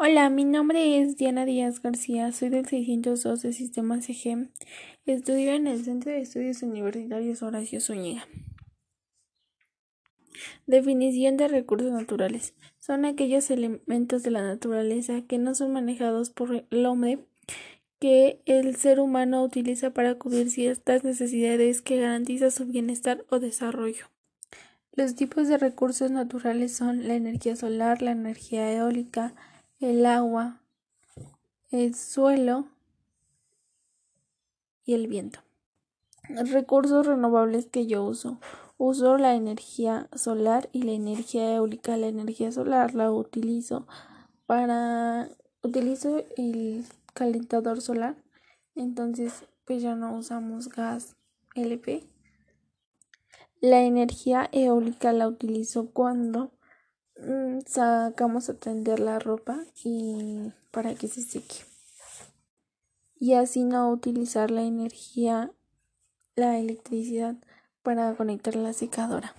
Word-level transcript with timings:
Hola, 0.00 0.30
mi 0.30 0.44
nombre 0.44 1.00
es 1.00 1.16
Diana 1.16 1.44
Díaz 1.44 1.82
García, 1.82 2.30
soy 2.30 2.50
del 2.50 2.66
602 2.66 3.42
de 3.42 3.52
Sistema 3.52 4.00
CG. 4.00 4.48
Estudio 5.06 5.50
en 5.54 5.66
el 5.66 5.84
Centro 5.84 6.12
de 6.12 6.20
Estudios 6.20 6.62
Universitarios 6.62 7.42
Horacio 7.42 7.80
Zúñiga. 7.80 8.24
Definición 10.68 11.36
de 11.36 11.48
recursos 11.48 11.90
naturales. 11.90 12.54
Son 12.78 13.06
aquellos 13.06 13.50
elementos 13.50 14.22
de 14.22 14.30
la 14.30 14.42
naturaleza 14.42 15.22
que 15.22 15.38
no 15.38 15.56
son 15.56 15.72
manejados 15.72 16.30
por 16.30 16.64
el 16.70 16.86
hombre 16.86 17.18
que 17.98 18.40
el 18.46 18.76
ser 18.76 19.00
humano 19.00 19.42
utiliza 19.42 19.90
para 19.90 20.14
cubrir 20.14 20.48
ciertas 20.48 21.02
necesidades 21.02 21.82
que 21.82 21.96
garantizan 21.96 22.52
su 22.52 22.66
bienestar 22.66 23.24
o 23.30 23.40
desarrollo. 23.40 24.06
Los 24.92 25.16
tipos 25.16 25.48
de 25.48 25.58
recursos 25.58 26.12
naturales 26.12 26.72
son 26.72 27.08
la 27.08 27.16
energía 27.16 27.56
solar, 27.56 28.00
la 28.00 28.12
energía 28.12 28.72
eólica, 28.72 29.34
el 29.80 30.06
agua, 30.06 30.60
el 31.70 31.94
suelo 31.94 32.66
y 34.84 34.94
el 34.94 35.06
viento. 35.06 35.40
Recursos 36.28 37.06
renovables 37.06 37.66
que 37.66 37.86
yo 37.86 38.04
uso. 38.04 38.40
Uso 38.76 39.18
la 39.18 39.34
energía 39.34 40.08
solar 40.14 40.68
y 40.72 40.82
la 40.82 40.92
energía 40.92 41.54
eólica. 41.54 41.96
La 41.96 42.08
energía 42.08 42.52
solar 42.52 42.94
la 42.94 43.10
utilizo 43.10 43.86
para 44.46 45.30
utilizo 45.62 46.24
el 46.36 46.84
calentador 47.14 47.80
solar. 47.80 48.16
Entonces, 48.74 49.44
pues 49.64 49.82
ya 49.82 49.94
no 49.94 50.16
usamos 50.16 50.68
gas 50.68 51.16
LP. 51.54 52.04
La 53.60 53.82
energía 53.82 54.48
eólica 54.52 55.12
la 55.12 55.26
utilizo 55.26 55.90
cuando 55.90 56.52
sacamos 57.66 58.48
a 58.48 58.54
tender 58.54 59.00
la 59.00 59.18
ropa 59.18 59.64
y 59.84 60.52
para 60.70 60.94
que 60.94 61.08
se 61.08 61.22
seque. 61.22 61.64
Y 63.20 63.34
así 63.34 63.64
no 63.64 63.90
utilizar 63.90 64.50
la 64.50 64.62
energía 64.62 65.52
la 66.38 66.56
electricidad 66.58 67.36
para 67.82 68.14
conectar 68.14 68.54
la 68.54 68.72
secadora. 68.72 69.34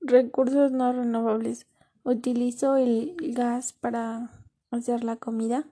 Recursos 0.00 0.72
no 0.72 0.92
renovables. 0.92 1.66
Utilizo 2.02 2.76
el 2.76 3.14
gas 3.34 3.72
para 3.72 4.30
hacer 4.70 5.04
la 5.04 5.16
comida 5.16 5.64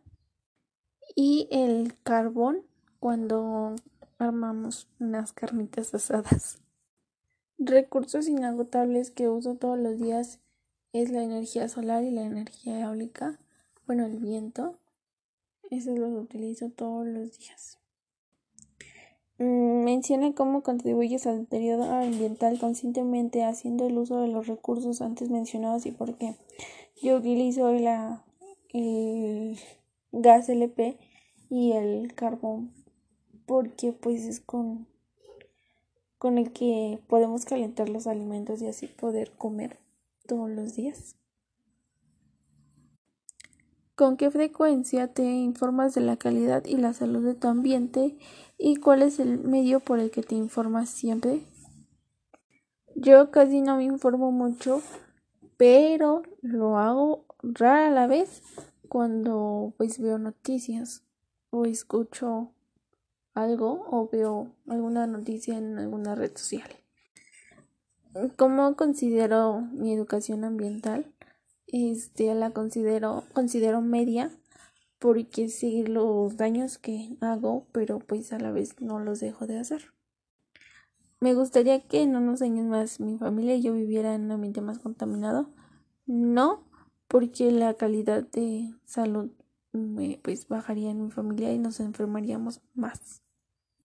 y 1.16 1.48
el 1.50 1.94
carbón 2.02 2.62
cuando 3.00 3.74
armamos 4.18 4.88
unas 5.00 5.32
carnitas 5.32 5.94
asadas. 5.94 6.58
Recursos 7.58 8.28
inagotables 8.28 9.10
que 9.10 9.28
uso 9.28 9.56
todos 9.56 9.78
los 9.78 9.98
días 9.98 10.40
es 11.02 11.10
la 11.10 11.22
energía 11.22 11.68
solar 11.68 12.04
y 12.04 12.10
la 12.10 12.22
energía 12.22 12.80
eólica, 12.80 13.38
bueno, 13.86 14.06
el 14.06 14.18
viento. 14.18 14.78
Eso 15.70 15.94
los 15.94 16.12
utilizo 16.12 16.70
todos 16.70 17.06
los 17.06 17.38
días. 17.38 17.78
Mm, 19.38 19.84
menciona 19.84 20.32
cómo 20.34 20.62
contribuyes 20.62 21.26
al 21.26 21.40
deterioro 21.40 21.84
ambiental 21.84 22.58
conscientemente 22.58 23.44
haciendo 23.44 23.86
el 23.86 23.98
uso 23.98 24.22
de 24.22 24.28
los 24.28 24.46
recursos 24.46 25.02
antes 25.02 25.28
mencionados 25.28 25.84
y 25.84 25.90
por 25.90 26.16
qué. 26.16 26.34
Yo 27.02 27.18
utilizo 27.18 27.70
la, 27.72 28.24
el 28.72 29.58
gas 30.12 30.48
LP 30.48 30.96
y 31.50 31.72
el 31.72 32.14
carbón 32.14 32.72
porque 33.44 33.92
pues 33.92 34.24
es 34.24 34.40
con, 34.40 34.86
con 36.18 36.38
el 36.38 36.52
que 36.52 36.98
podemos 37.06 37.44
calentar 37.44 37.90
los 37.90 38.06
alimentos 38.06 38.62
y 38.62 38.66
así 38.66 38.86
poder 38.86 39.32
comer 39.32 39.78
todos 40.26 40.50
los 40.50 40.74
días? 40.74 41.16
¿Con 43.94 44.18
qué 44.18 44.30
frecuencia 44.30 45.08
te 45.08 45.22
informas 45.22 45.94
de 45.94 46.02
la 46.02 46.18
calidad 46.18 46.66
y 46.66 46.76
la 46.76 46.92
salud 46.92 47.24
de 47.24 47.34
tu 47.34 47.48
ambiente 47.48 48.18
y 48.58 48.76
cuál 48.76 49.02
es 49.02 49.18
el 49.18 49.38
medio 49.38 49.80
por 49.80 50.00
el 50.00 50.10
que 50.10 50.22
te 50.22 50.34
informas 50.34 50.90
siempre? 50.90 51.40
Yo 52.94 53.30
casi 53.30 53.62
no 53.62 53.76
me 53.76 53.84
informo 53.84 54.32
mucho, 54.32 54.82
pero 55.56 56.22
lo 56.42 56.76
hago 56.76 57.24
rara 57.40 57.90
la 57.90 58.06
vez 58.06 58.42
cuando 58.88 59.72
pues 59.78 59.98
veo 59.98 60.18
noticias 60.18 61.02
o 61.50 61.64
escucho 61.64 62.52
algo 63.34 63.86
o 63.90 64.08
veo 64.10 64.52
alguna 64.66 65.06
noticia 65.06 65.56
en 65.56 65.78
alguna 65.78 66.14
red 66.14 66.36
social. 66.36 66.68
¿Cómo 68.36 68.76
considero 68.76 69.60
mi 69.72 69.92
educación 69.92 70.44
ambiental? 70.44 71.12
Este, 71.66 72.34
la 72.34 72.50
considero, 72.50 73.24
considero 73.34 73.82
media 73.82 74.30
porque 74.98 75.48
sé 75.48 75.84
los 75.86 76.36
daños 76.36 76.78
que 76.78 77.16
hago, 77.20 77.66
pero 77.72 77.98
pues 77.98 78.32
a 78.32 78.38
la 78.38 78.52
vez 78.52 78.80
no 78.80 79.00
los 79.00 79.20
dejo 79.20 79.46
de 79.46 79.58
hacer. 79.58 79.92
Me 81.20 81.34
gustaría 81.34 81.86
que 81.86 82.02
en 82.02 82.16
unos 82.16 82.42
años 82.42 82.66
más 82.66 83.00
mi 83.00 83.18
familia 83.18 83.56
y 83.56 83.62
yo 83.62 83.72
viviera 83.72 84.14
en 84.14 84.24
un 84.24 84.32
ambiente 84.32 84.60
más 84.60 84.78
contaminado. 84.78 85.50
No, 86.06 86.64
porque 87.08 87.50
la 87.50 87.74
calidad 87.74 88.26
de 88.30 88.74
salud 88.84 89.30
me, 89.72 90.20
pues 90.22 90.48
bajaría 90.48 90.90
en 90.90 91.04
mi 91.04 91.10
familia 91.10 91.52
y 91.52 91.58
nos 91.58 91.80
enfermaríamos 91.80 92.62
más. 92.74 93.25